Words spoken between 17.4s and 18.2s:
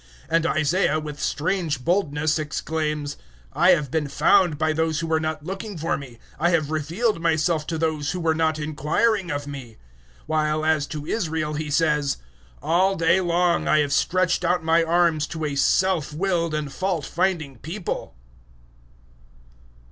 people."